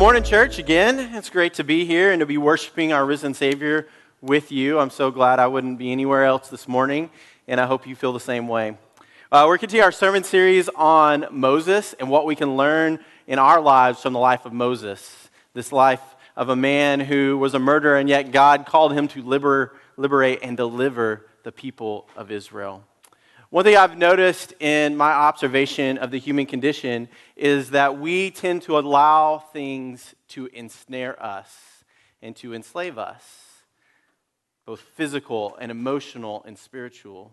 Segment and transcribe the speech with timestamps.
[0.00, 0.98] good morning, church, again.
[1.14, 3.86] It's great to be here and to be worshiping our risen Savior
[4.22, 4.78] with you.
[4.78, 7.10] I'm so glad I wouldn't be anywhere else this morning,
[7.46, 8.78] and I hope you feel the same way.
[9.30, 13.60] Uh, we're continuing our sermon series on Moses and what we can learn in our
[13.60, 15.28] lives from the life of Moses.
[15.52, 16.00] This life
[16.34, 20.38] of a man who was a murderer, and yet God called him to liber- liberate
[20.42, 22.84] and deliver the people of Israel.
[23.50, 28.62] One thing I've noticed in my observation of the human condition is that we tend
[28.62, 31.82] to allow things to ensnare us
[32.22, 33.24] and to enslave us,
[34.66, 37.32] both physical and emotional and spiritual.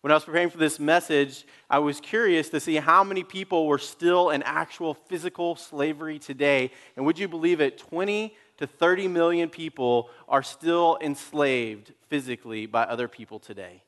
[0.00, 3.68] When I was preparing for this message, I was curious to see how many people
[3.68, 6.72] were still in actual physical slavery today.
[6.96, 7.78] And would you believe it?
[7.78, 13.84] 20 to 30 million people are still enslaved physically by other people today.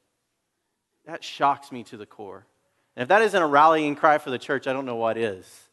[1.06, 2.46] That shocks me to the core.
[2.96, 5.68] And if that isn't a rallying cry for the church, I don't know what is.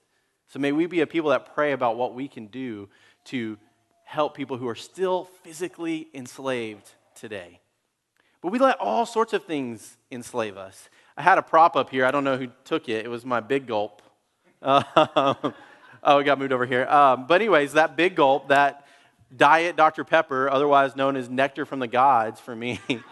[0.48, 2.90] So may we be a people that pray about what we can do
[3.26, 3.58] to
[4.04, 7.60] help people who are still physically enslaved today.
[8.42, 10.90] But we let all sorts of things enslave us.
[11.16, 12.06] I had a prop up here.
[12.06, 13.06] I don't know who took it.
[13.06, 14.02] It was my big gulp.
[14.62, 14.84] Uh,
[16.04, 16.86] oh, it got moved over here.
[16.88, 18.86] Um, but, anyways, that big gulp, that
[19.36, 20.04] diet Dr.
[20.04, 22.80] Pepper, otherwise known as nectar from the gods for me.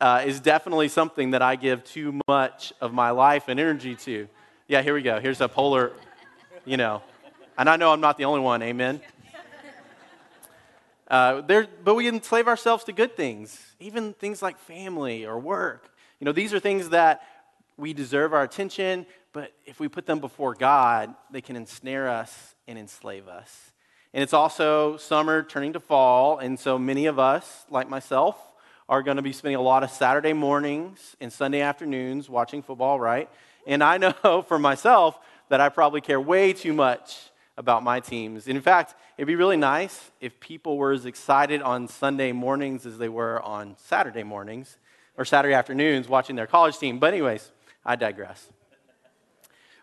[0.00, 4.28] uh, is definitely something that I give too much of my life and energy to.
[4.68, 5.20] Yeah, here we go.
[5.20, 5.92] Here's a polar,
[6.64, 7.02] you know.
[7.58, 9.00] And I know I'm not the only one, amen.
[11.08, 15.88] Uh, there, but we enslave ourselves to good things, even things like family or work.
[16.18, 17.22] You know, these are things that
[17.76, 22.54] we deserve our attention, but if we put them before God, they can ensnare us
[22.66, 23.72] and enslave us.
[24.12, 28.36] And it's also summer turning to fall, and so many of us, like myself,
[28.88, 33.00] are going to be spending a lot of Saturday mornings and Sunday afternoons watching football,
[33.00, 33.28] right?
[33.66, 38.48] And I know for myself that I probably care way too much about my teams.
[38.48, 42.98] In fact, it'd be really nice if people were as excited on Sunday mornings as
[42.98, 44.78] they were on Saturday mornings
[45.16, 46.98] or Saturday afternoons watching their college team.
[46.98, 47.50] But, anyways,
[47.84, 48.50] I digress.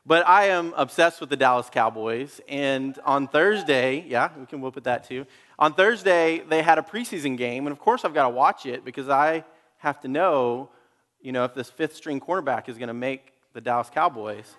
[0.06, 2.42] But I am obsessed with the Dallas Cowboys.
[2.50, 5.26] And on Thursday, yeah, we can whoop at that too.
[5.58, 7.66] On Thursday, they had a preseason game.
[7.66, 9.46] And of course, I've got to watch it because I
[9.78, 10.70] have to know,
[11.22, 14.56] you know, if this fifth string cornerback is going to make the Dallas Cowboys.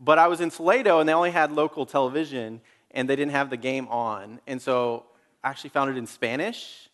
[0.00, 3.48] but I was in Salado and they only had local television and they didn't have
[3.48, 4.40] the game on.
[4.48, 5.04] And so
[5.44, 6.88] I actually found it in Spanish.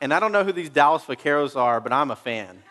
[0.00, 2.64] and I don't know who these Dallas Vaqueros are, but I'm a fan.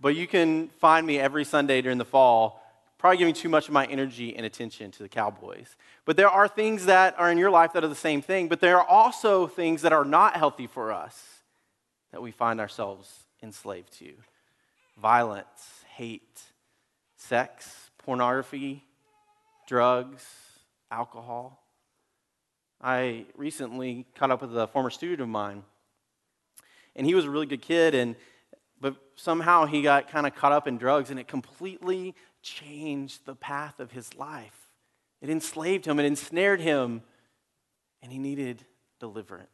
[0.00, 2.62] But you can find me every Sunday during the fall,
[2.98, 5.76] probably giving too much of my energy and attention to the Cowboys.
[6.04, 8.60] But there are things that are in your life that are the same thing, but
[8.60, 11.42] there are also things that are not healthy for us
[12.12, 14.14] that we find ourselves enslaved to
[14.96, 16.42] violence, hate,
[17.16, 18.84] sex, pornography,
[19.66, 20.24] drugs,
[20.90, 21.62] alcohol.
[22.80, 25.64] I recently caught up with a former student of mine,
[26.96, 28.16] and he was a really good kid, and
[28.80, 33.34] but somehow he got kind of caught up in drugs and it completely changed the
[33.34, 34.68] path of his life.
[35.20, 37.02] It enslaved him, it ensnared him,
[38.02, 38.64] and he needed
[39.00, 39.48] deliverance.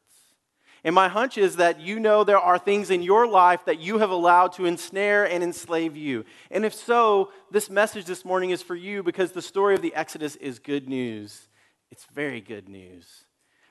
[0.85, 3.99] And my hunch is that you know there are things in your life that you
[3.99, 6.27] have allowed to ensnare and enslave you.
[6.51, 9.95] And if so, this message this morning is for you because the story of the
[9.95, 11.49] Exodus is good news.
[11.91, 13.25] It's very good news.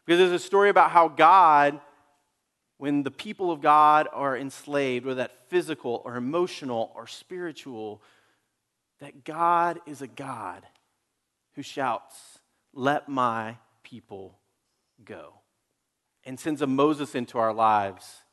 [0.05, 1.79] Because there's a story about how God
[2.77, 8.01] when the people of God are enslaved, whether that physical or emotional or spiritual,
[8.99, 10.63] that God is a God
[11.55, 12.39] who shouts,
[12.73, 14.39] Let my people
[15.03, 15.33] go,
[16.25, 18.23] and sends a Moses into our lives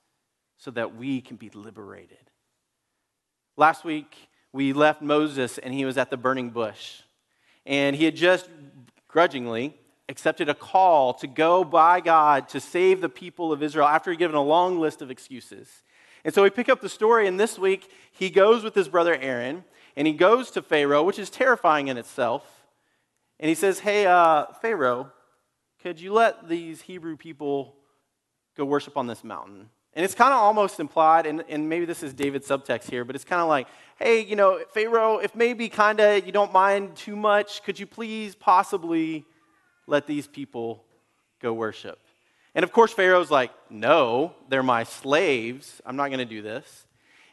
[0.56, 2.30] so that we can be liberated.
[3.56, 4.16] Last week,
[4.52, 7.02] we left Moses and he was at the burning bush.
[7.66, 8.48] And he had just
[9.08, 9.76] grudgingly
[10.10, 14.18] accepted a call to go by God to save the people of Israel after he'd
[14.18, 15.84] given a long list of excuses.
[16.24, 19.14] And so we pick up the story, and this week he goes with his brother
[19.14, 19.64] Aaron,
[19.96, 22.44] and he goes to Pharaoh, which is terrifying in itself.
[23.38, 25.12] And he says, Hey, uh, Pharaoh,
[25.80, 27.76] could you let these Hebrew people
[28.56, 29.70] go worship on this mountain?
[29.94, 33.14] And it's kind of almost implied, and, and maybe this is David's subtext here, but
[33.14, 33.66] it's kind of like,
[33.98, 37.86] hey, you know, Pharaoh, if maybe kind of you don't mind too much, could you
[37.86, 39.24] please possibly
[39.90, 40.84] let these people
[41.42, 41.98] go worship.
[42.54, 45.80] And of course, Pharaoh's like, no, they're my slaves.
[45.84, 46.86] I'm not going to do this.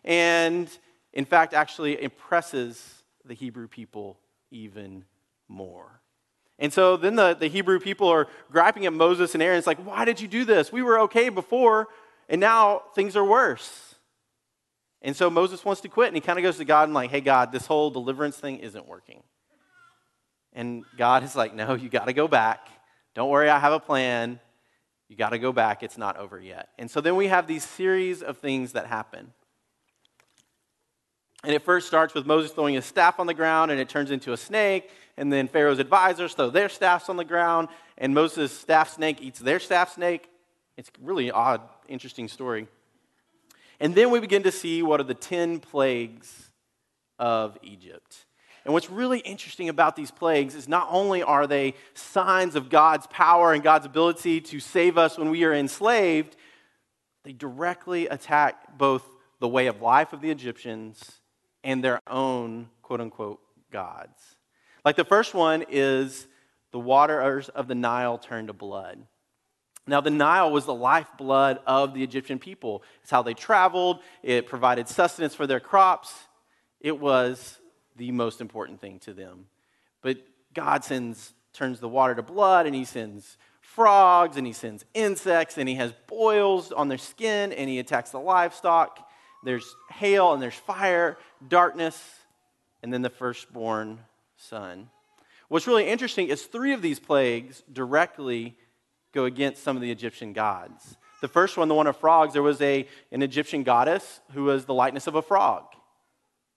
[0.04, 0.70] And
[1.14, 4.18] in fact, actually impresses the Hebrew people
[4.52, 5.06] even
[5.48, 6.02] more.
[6.60, 9.58] And so then the, the Hebrew people are griping at Moses and Aaron.
[9.58, 10.72] It's like, why did you do this?
[10.72, 11.88] We were okay before,
[12.30, 13.96] and now things are worse.
[15.02, 17.12] And so Moses wants to quit, and he kind of goes to God and, like,
[17.12, 19.22] hey, God, this whole deliverance thing isn't working.
[20.58, 22.68] And God is like, no, you got to go back.
[23.14, 24.40] Don't worry, I have a plan.
[25.08, 25.84] You got to go back.
[25.84, 26.70] It's not over yet.
[26.80, 29.32] And so then we have these series of things that happen.
[31.44, 34.10] And it first starts with Moses throwing his staff on the ground, and it turns
[34.10, 34.90] into a snake.
[35.16, 37.68] And then Pharaoh's advisors throw their staffs on the ground,
[38.00, 40.28] and Moses' staff snake eats their staff snake.
[40.76, 42.68] It's really odd, interesting story.
[43.80, 46.50] And then we begin to see what are the 10 plagues
[47.20, 48.26] of Egypt.
[48.68, 53.08] And what's really interesting about these plagues is not only are they signs of God's
[53.08, 56.36] power and God's ability to save us when we are enslaved,
[57.24, 59.10] they directly attack both
[59.40, 61.22] the way of life of the Egyptians
[61.64, 63.40] and their own quote unquote
[63.72, 64.36] gods.
[64.84, 66.28] Like the first one is
[66.74, 69.00] the waters of the Nile turned to blood.
[69.88, 72.84] Now, the Nile was the lifeblood of the Egyptian people.
[73.02, 76.14] It's how they traveled, it provided sustenance for their crops.
[76.82, 77.60] It was
[77.98, 79.46] the most important thing to them.
[80.02, 80.18] But
[80.54, 85.58] God sends, turns the water to blood, and He sends frogs, and He sends insects,
[85.58, 89.10] and He has boils on their skin, and He attacks the livestock.
[89.44, 91.18] There's hail, and there's fire,
[91.48, 92.02] darkness,
[92.82, 94.00] and then the firstborn
[94.38, 94.90] son.
[95.50, 98.58] What's really interesting is three of these plagues directly
[99.14, 100.98] go against some of the Egyptian gods.
[101.22, 104.66] The first one, the one of frogs, there was a, an Egyptian goddess who was
[104.66, 105.64] the likeness of a frog.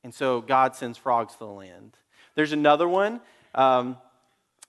[0.03, 1.97] And so God sends frogs to the land.
[2.35, 3.21] There's another one
[3.55, 3.99] um,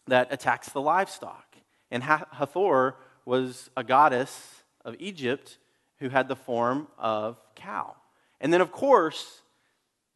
[0.08, 1.56] that attacks the livestock.
[1.90, 2.96] And Hathor
[3.26, 5.58] was a goddess of Egypt
[6.00, 7.96] who had the form of cow.
[8.40, 9.42] And then, of course,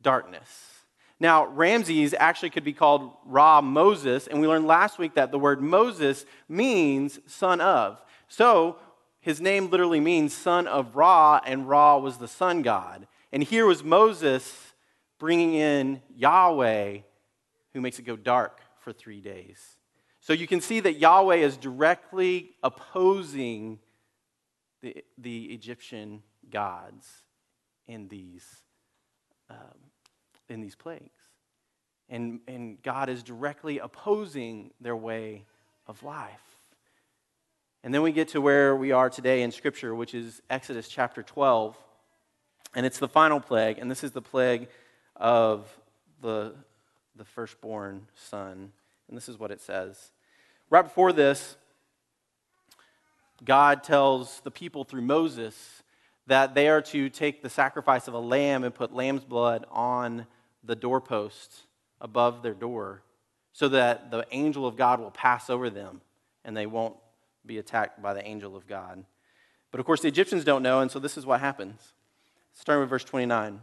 [0.01, 0.71] darkness.
[1.19, 5.39] Now, Ramses actually could be called Ra Moses, and we learned last week that the
[5.39, 8.01] word Moses means son of.
[8.27, 8.77] So,
[9.21, 13.07] his name literally means son of Ra, and Ra was the sun god.
[13.31, 14.64] And here was Moses
[15.19, 16.99] bringing in Yahweh,
[17.73, 19.77] who makes it go dark for three days.
[20.19, 23.79] So you can see that Yahweh is directly opposing
[24.81, 27.07] the, the Egyptian gods
[27.87, 28.45] in these
[29.49, 29.57] um,
[30.49, 31.21] in these plagues.
[32.09, 35.45] And, and God is directly opposing their way
[35.87, 36.41] of life.
[37.83, 41.23] And then we get to where we are today in Scripture, which is Exodus chapter
[41.23, 41.77] 12.
[42.75, 44.67] And it's the final plague, and this is the plague
[45.15, 45.67] of
[46.21, 46.53] the,
[47.15, 48.71] the firstborn son.
[49.07, 50.11] And this is what it says.
[50.69, 51.57] Right before this,
[53.43, 55.83] God tells the people through Moses
[56.27, 60.25] that they are to take the sacrifice of a lamb and put lamb's blood on
[60.63, 61.63] the doorpost
[62.01, 63.03] above their door
[63.53, 66.01] so that the angel of God will pass over them
[66.43, 66.95] and they won't
[67.45, 69.05] be attacked by the angel of God.
[69.71, 71.93] But of course, the Egyptians don't know, and so this is what happens.
[72.53, 73.59] Starting with verse 29.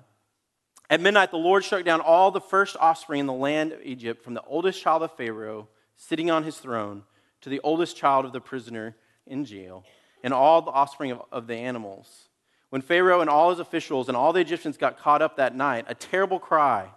[0.92, 4.22] At midnight, the Lord struck down all the first offspring in the land of Egypt,
[4.22, 7.04] from the oldest child of Pharaoh sitting on his throne
[7.40, 8.94] to the oldest child of the prisoner
[9.26, 9.84] in jail,
[10.22, 12.28] and all the offspring of, of the animals
[12.68, 15.86] when Pharaoh and all his officials and all the Egyptians got caught up that night,
[15.88, 16.90] a terrible cry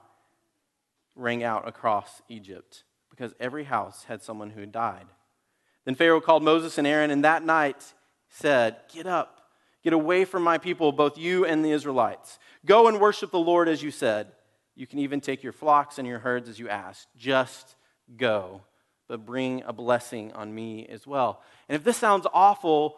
[1.15, 5.05] rang out across Egypt because every house had someone who had died.
[5.85, 7.93] Then Pharaoh called Moses and Aaron, and that night
[8.27, 9.34] said, Get up,
[9.85, 12.39] get away from my people, both you and the Israelites.
[12.65, 14.31] Go and worship the Lord as you said.
[14.75, 17.07] You can even take your flocks and your herds as you asked.
[17.15, 17.75] Just
[18.17, 18.63] go,
[19.07, 21.43] but bring a blessing on me as well.
[21.69, 22.97] And if this sounds awful,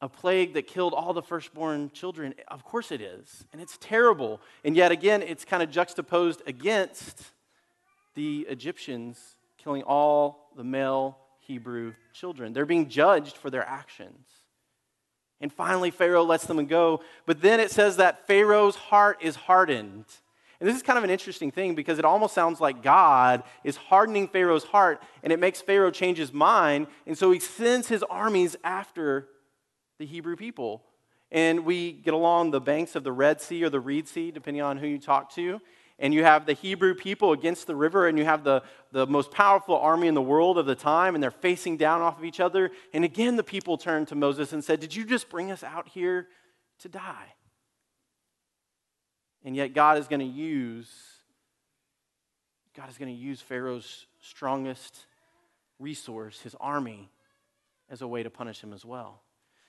[0.00, 2.34] a plague that killed all the firstborn children?
[2.48, 3.44] Of course it is.
[3.52, 4.40] And it's terrible.
[4.64, 7.22] And yet again, it's kind of juxtaposed against
[8.16, 12.52] the Egyptians killing all the male Hebrew children.
[12.52, 14.26] They're being judged for their actions.
[15.42, 17.02] And finally, Pharaoh lets them go.
[17.26, 20.04] But then it says that Pharaoh's heart is hardened.
[20.60, 23.76] And this is kind of an interesting thing because it almost sounds like God is
[23.76, 26.86] hardening Pharaoh's heart and it makes Pharaoh change his mind.
[27.04, 29.26] And so he sends his armies after
[29.98, 30.84] the Hebrew people.
[31.32, 34.62] And we get along the banks of the Red Sea or the Reed Sea, depending
[34.62, 35.60] on who you talk to.
[36.02, 39.30] And you have the Hebrew people against the river, and you have the, the most
[39.30, 42.40] powerful army in the world of the time, and they're facing down off of each
[42.40, 42.72] other.
[42.92, 45.88] And again, the people turned to Moses and said, Did you just bring us out
[45.88, 46.26] here
[46.80, 47.34] to die?
[49.44, 50.88] And yet, God is going to use
[52.74, 55.04] God is going to use Pharaoh's strongest
[55.78, 57.10] resource, his army,
[57.90, 59.20] as a way to punish him as well.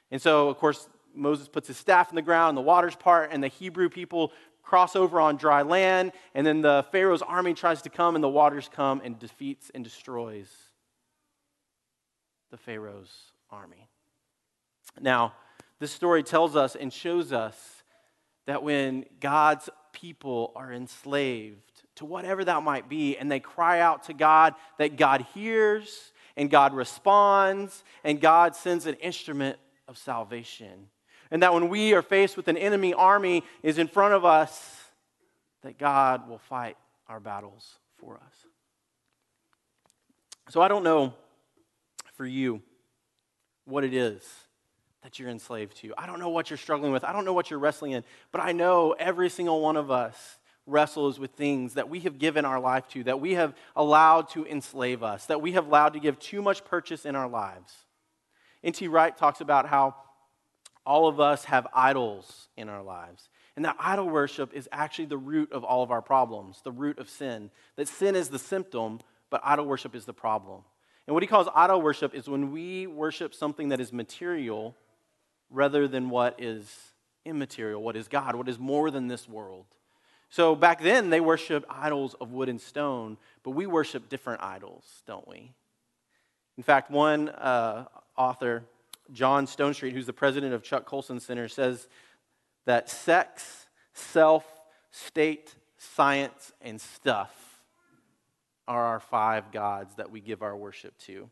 [0.09, 3.43] And so, of course, Moses puts his staff in the ground, the waters part, and
[3.43, 4.31] the Hebrew people
[4.63, 6.13] cross over on dry land.
[6.33, 9.83] And then the Pharaoh's army tries to come, and the waters come and defeats and
[9.83, 10.49] destroys
[12.49, 13.11] the Pharaoh's
[13.51, 13.89] army.
[14.99, 15.33] Now,
[15.79, 17.83] this story tells us and shows us
[18.45, 24.03] that when God's people are enslaved to whatever that might be, and they cry out
[24.03, 30.87] to God, that God hears and God responds, and God sends an instrument of salvation.
[31.31, 34.81] And that when we are faced with an enemy army is in front of us,
[35.61, 36.77] that God will fight
[37.07, 38.33] our battles for us.
[40.49, 41.13] So I don't know
[42.15, 42.61] for you
[43.65, 44.21] what it is
[45.03, 45.93] that you're enslaved to.
[45.97, 47.03] I don't know what you're struggling with.
[47.03, 50.39] I don't know what you're wrestling in, but I know every single one of us
[50.65, 54.45] wrestles with things that we have given our life to, that we have allowed to
[54.45, 57.73] enslave us, that we have allowed to give too much purchase in our lives.
[58.63, 58.87] N.T.
[58.87, 59.95] Wright talks about how
[60.85, 63.29] all of us have idols in our lives.
[63.55, 66.97] And that idol worship is actually the root of all of our problems, the root
[66.97, 67.51] of sin.
[67.75, 68.99] That sin is the symptom,
[69.29, 70.61] but idol worship is the problem.
[71.07, 74.75] And what he calls idol worship is when we worship something that is material
[75.49, 76.93] rather than what is
[77.25, 79.65] immaterial, what is God, what is more than this world.
[80.29, 84.83] So back then, they worshiped idols of wood and stone, but we worship different idols,
[85.05, 85.51] don't we?
[86.57, 87.85] In fact, one uh,
[88.17, 88.63] author,
[89.11, 91.87] John Stonestreet, who's the president of Chuck Colson Center, says
[92.65, 94.45] that sex, self,
[94.91, 97.61] state, science, and stuff
[98.67, 101.29] are our five gods that we give our worship to.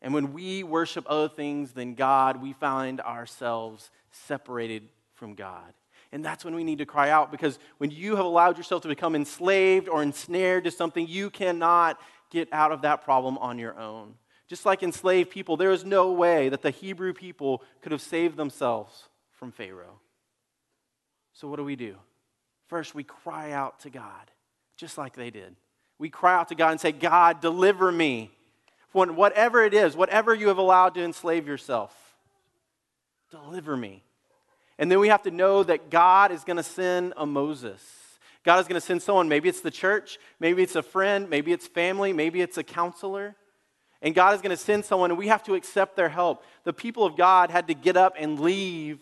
[0.00, 5.72] And when we worship other things than God, we find ourselves separated from God.
[6.12, 8.88] And that's when we need to cry out because when you have allowed yourself to
[8.88, 11.98] become enslaved or ensnared to something, you cannot
[12.30, 14.14] get out of that problem on your own.
[14.48, 18.36] Just like enslaved people, there is no way that the Hebrew people could have saved
[18.36, 20.00] themselves from Pharaoh.
[21.32, 21.96] So, what do we do?
[22.68, 24.30] First, we cry out to God,
[24.76, 25.56] just like they did.
[25.98, 28.30] We cry out to God and say, God, deliver me
[28.88, 31.94] from whatever it is, whatever you have allowed to enslave yourself.
[33.30, 34.02] Deliver me.
[34.78, 37.80] And then we have to know that God is going to send a Moses.
[38.44, 39.28] God is going to send someone.
[39.28, 43.34] Maybe it's the church, maybe it's a friend, maybe it's family, maybe it's a counselor.
[44.04, 46.44] And God is going to send someone, and we have to accept their help.
[46.64, 49.00] The people of God had to get up and leave.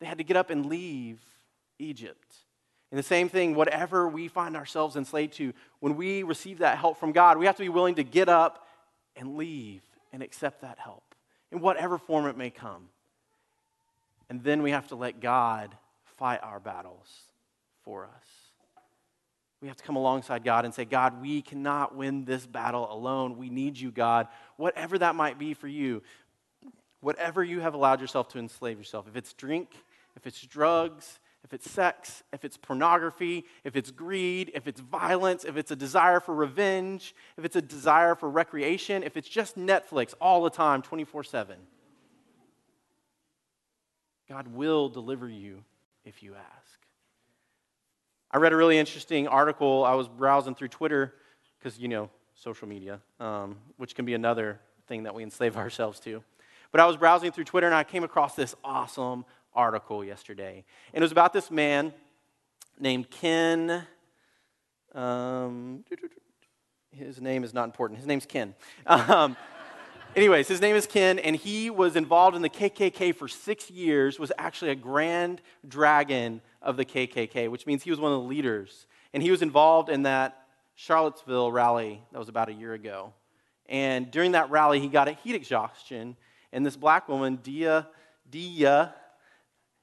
[0.00, 1.20] They had to get up and leave
[1.78, 2.34] Egypt.
[2.90, 6.98] And the same thing, whatever we find ourselves enslaved to, when we receive that help
[6.98, 8.66] from God, we have to be willing to get up
[9.14, 11.14] and leave and accept that help
[11.52, 12.88] in whatever form it may come.
[14.28, 15.76] And then we have to let God
[16.18, 17.08] fight our battles
[17.84, 18.45] for us.
[19.60, 23.38] We have to come alongside God and say, God, we cannot win this battle alone.
[23.38, 24.28] We need you, God.
[24.56, 26.02] Whatever that might be for you,
[27.00, 29.70] whatever you have allowed yourself to enslave yourself, if it's drink,
[30.14, 35.44] if it's drugs, if it's sex, if it's pornography, if it's greed, if it's violence,
[35.44, 39.56] if it's a desire for revenge, if it's a desire for recreation, if it's just
[39.56, 41.56] Netflix all the time, 24 7.
[44.28, 45.62] God will deliver you
[46.04, 46.85] if you ask.
[48.30, 49.84] I read a really interesting article.
[49.84, 51.14] I was browsing through Twitter
[51.58, 56.00] because, you know, social media, um, which can be another thing that we enslave ourselves
[56.00, 56.22] to.
[56.72, 60.64] But I was browsing through Twitter and I came across this awesome article yesterday.
[60.92, 61.92] And it was about this man
[62.78, 63.86] named Ken.
[64.94, 65.84] Um,
[66.90, 67.98] his name is not important.
[67.98, 68.54] His name's Ken.
[68.86, 69.36] Um,
[70.16, 74.18] Anyways, his name is Ken, and he was involved in the KKK for six years,
[74.18, 78.28] was actually a grand dragon of the KKK, which means he was one of the
[78.28, 78.86] leaders.
[79.14, 83.14] And he was involved in that Charlottesville rally that was about a year ago.
[83.68, 86.16] And during that rally, he got a heat exhaustion,
[86.52, 87.88] and this black woman, Dia,
[88.30, 88.94] Dia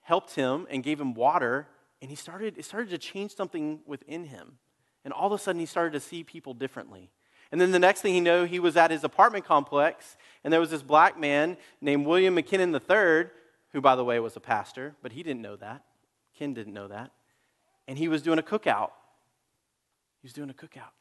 [0.01, 1.67] helped him and gave him water,
[2.01, 4.57] and he started, it started to change something within him.
[5.03, 7.09] And all of a sudden, he started to see people differently.
[7.51, 10.59] And then the next thing he knew, he was at his apartment complex, and there
[10.59, 13.29] was this black man named William McKinnon III,
[13.73, 15.83] who, by the way, was a pastor, but he didn't know that.
[16.37, 17.11] Ken didn't know that.
[17.87, 18.91] And he was doing a cookout.
[20.21, 20.91] He was doing a cookout.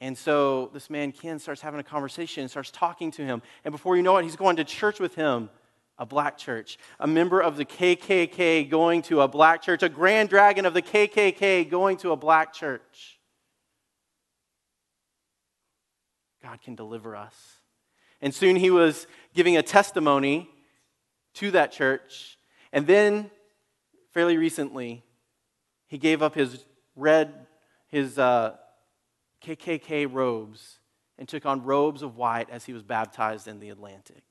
[0.00, 3.42] And so this man, Ken, starts having a conversation and starts talking to him.
[3.64, 5.50] And before you know it, he's going to church with him,
[5.98, 6.78] a black church.
[7.00, 10.82] A member of the KKK going to a black church, a grand dragon of the
[10.82, 13.18] KKK going to a black church.
[16.42, 17.34] God can deliver us.
[18.20, 20.48] And soon he was giving a testimony
[21.34, 22.38] to that church.
[22.72, 23.30] And then,
[24.12, 25.04] fairly recently,
[25.86, 26.64] he gave up his
[26.96, 27.46] red,
[27.88, 28.56] his uh,
[29.44, 30.78] KKK robes
[31.18, 34.22] and took on robes of white as he was baptized in the Atlantic.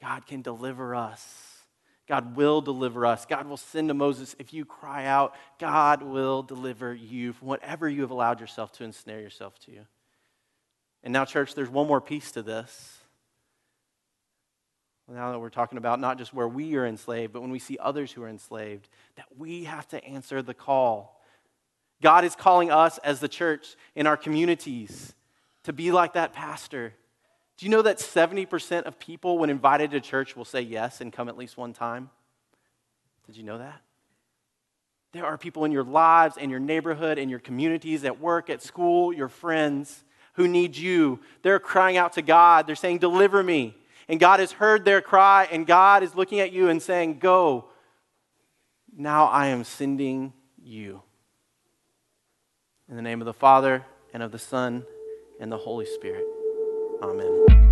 [0.00, 1.62] God can deliver us.
[2.08, 3.24] God will deliver us.
[3.24, 4.34] God will send to Moses.
[4.38, 8.84] If you cry out, God will deliver you from whatever you have allowed yourself to
[8.84, 9.72] ensnare yourself to.
[11.04, 12.98] And now, church, there's one more piece to this.
[15.08, 17.76] Now that we're talking about not just where we are enslaved, but when we see
[17.80, 21.20] others who are enslaved, that we have to answer the call.
[22.00, 25.14] God is calling us as the church in our communities
[25.64, 26.94] to be like that pastor.
[27.58, 31.12] Do you know that 70% of people, when invited to church, will say yes and
[31.12, 32.10] come at least one time?
[33.26, 33.80] Did you know that?
[35.12, 38.62] There are people in your lives, in your neighborhood, in your communities, at work, at
[38.62, 40.04] school, your friends
[40.34, 41.20] who need you.
[41.42, 42.66] They're crying out to God.
[42.66, 43.76] They're saying, Deliver me.
[44.12, 47.70] And God has heard their cry, and God is looking at you and saying, Go.
[48.94, 51.00] Now I am sending you.
[52.90, 54.84] In the name of the Father, and of the Son,
[55.40, 56.26] and the Holy Spirit.
[57.02, 57.71] Amen.